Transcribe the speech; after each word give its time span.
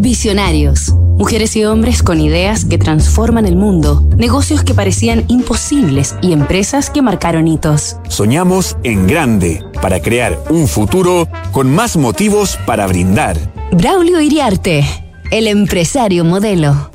Visionarios. 0.00 0.94
Mujeres 1.18 1.54
y 1.56 1.66
hombres 1.66 2.02
con 2.02 2.22
ideas 2.22 2.64
que 2.64 2.78
transforman 2.78 3.44
el 3.44 3.54
mundo, 3.54 4.02
negocios 4.16 4.64
que 4.64 4.72
parecían 4.72 5.26
imposibles 5.28 6.16
y 6.22 6.32
empresas 6.32 6.88
que 6.88 7.02
marcaron 7.02 7.46
hitos. 7.46 7.98
Soñamos 8.08 8.78
en 8.82 9.06
grande 9.06 9.62
para 9.82 10.00
crear 10.00 10.42
un 10.48 10.68
futuro 10.68 11.28
con 11.52 11.74
más 11.74 11.98
motivos 11.98 12.58
para 12.64 12.86
brindar. 12.86 13.36
Braulio 13.72 14.22
Iriarte, 14.22 14.86
el 15.30 15.48
empresario 15.48 16.24
modelo. 16.24 16.90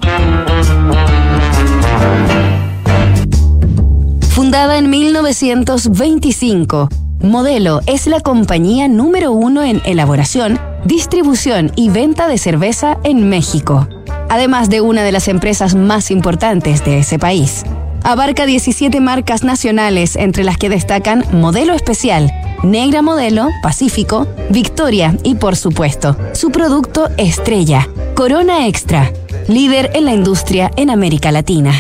Fundada 4.32 4.80
en 4.80 4.90
1925, 4.90 6.90
Modelo 7.26 7.82
es 7.88 8.06
la 8.06 8.20
compañía 8.20 8.88
número 8.88 9.32
uno 9.32 9.64
en 9.64 9.82
elaboración, 9.84 10.60
distribución 10.86 11.72
y 11.76 11.90
venta 11.90 12.28
de 12.28 12.38
cerveza 12.38 13.00
en 13.04 13.28
México, 13.30 13.88
además 14.30 14.70
de 14.70 14.82
una 14.82 15.02
de 15.02 15.12
las 15.12 15.28
empresas 15.28 15.74
más 15.74 16.12
importantes 16.12 16.86
de 16.86 17.00
ese 17.00 17.18
país. 17.18 17.64
Abarca 18.04 18.46
17 18.46 19.02
marcas 19.02 19.44
nacionales, 19.44 20.16
entre 20.16 20.44
las 20.44 20.58
que 20.58 20.70
destacan 20.70 21.26
Modelo 21.32 21.74
Especial, 21.74 22.32
Negra 22.62 23.02
Modelo, 23.02 23.50
Pacífico, 23.64 24.28
Victoria 24.52 25.18
y, 25.24 25.34
por 25.34 25.56
supuesto, 25.56 26.16
su 26.34 26.52
producto 26.52 27.10
estrella, 27.18 27.90
Corona 28.14 28.68
Extra, 28.68 29.12
líder 29.48 29.90
en 29.96 30.06
la 30.06 30.14
industria 30.14 30.70
en 30.76 30.92
América 30.92 31.32
Latina. 31.32 31.74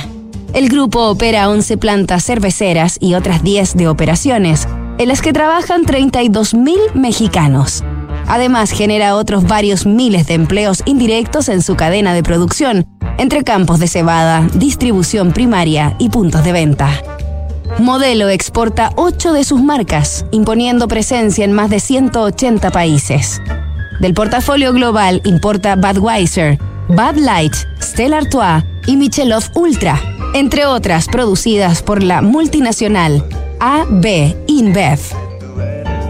El 0.55 0.69
grupo 0.69 1.03
opera 1.03 1.49
11 1.49 1.77
plantas 1.77 2.25
cerveceras 2.25 2.97
y 2.99 3.13
otras 3.13 3.43
10 3.43 3.75
de 3.75 3.87
operaciones, 3.87 4.67
en 4.97 5.07
las 5.07 5.21
que 5.21 5.33
trabajan 5.33 5.83
32.000 5.83 6.93
mexicanos. 6.93 7.83
Además, 8.27 8.71
genera 8.71 9.15
otros 9.15 9.45
varios 9.45 9.85
miles 9.85 10.27
de 10.27 10.33
empleos 10.33 10.81
indirectos 10.85 11.49
en 11.49 11.61
su 11.61 11.75
cadena 11.75 12.13
de 12.13 12.23
producción, 12.23 12.87
entre 13.17 13.43
campos 13.43 13.79
de 13.79 13.87
cebada, 13.87 14.47
distribución 14.53 15.31
primaria 15.31 15.95
y 15.99 16.09
puntos 16.09 16.43
de 16.43 16.51
venta. 16.51 16.89
Modelo 17.77 18.29
exporta 18.29 18.91
8 18.95 19.33
de 19.33 19.43
sus 19.43 19.61
marcas, 19.61 20.25
imponiendo 20.31 20.87
presencia 20.87 21.43
en 21.43 21.51
más 21.51 21.69
de 21.69 21.79
180 21.79 22.71
países. 22.71 23.41
Del 23.99 24.13
portafolio 24.13 24.73
global 24.73 25.21
importa 25.25 25.75
Budweiser, 25.75 26.57
Bud 26.87 27.17
Light, 27.17 27.53
Stella 27.81 28.19
Artois 28.19 28.63
y 28.87 28.95
Michelob 28.97 29.43
Ultra, 29.55 29.99
entre 30.33 30.65
otras 30.65 31.07
producidas 31.07 31.81
por 31.81 32.03
la 32.03 32.21
multinacional 32.21 33.25
AB 33.59 34.35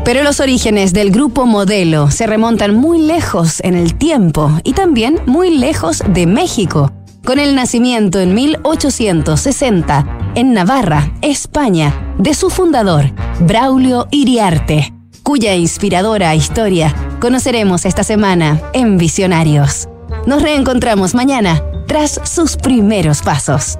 Pero 0.06 0.24
los 0.24 0.40
orígenes 0.40 0.94
del 0.94 1.12
grupo 1.12 1.46
Modelo 1.46 2.12
se 2.12 2.28
remontan 2.28 2.76
muy 2.76 3.00
lejos 3.00 3.60
en 3.62 3.74
el 3.74 3.96
tiempo 3.96 4.52
y 4.64 4.74
también 4.74 5.20
muy 5.26 5.58
lejos 5.58 6.04
de 6.08 6.28
México, 6.28 6.92
con 7.26 7.40
el 7.40 7.56
nacimiento 7.56 8.20
en 8.20 8.36
1860 8.36 10.06
en 10.36 10.54
Navarra, 10.54 11.12
España, 11.22 12.14
de 12.20 12.36
su 12.36 12.50
fundador, 12.52 13.12
Braulio 13.40 14.08
Iriarte, 14.12 14.94
cuya 15.24 15.56
inspiradora 15.56 16.36
historia 16.36 16.94
conoceremos 17.20 17.86
esta 17.86 18.04
semana 18.04 18.62
en 18.74 18.98
Visionarios. 18.98 19.90
Nos 20.28 20.44
reencontramos 20.44 21.16
mañana 21.16 21.64
tras 21.88 22.22
sus 22.24 22.58
primeros 22.58 23.22
pasos. 23.22 23.80